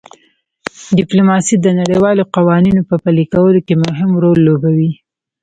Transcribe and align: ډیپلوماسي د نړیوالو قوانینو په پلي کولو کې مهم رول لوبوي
ډیپلوماسي 0.97 1.55
د 1.59 1.67
نړیوالو 1.79 2.23
قوانینو 2.35 2.81
په 2.89 2.95
پلي 3.03 3.25
کولو 3.33 3.59
کې 3.67 3.75
مهم 3.85 4.11
رول 4.23 4.39
لوبوي 4.47 4.91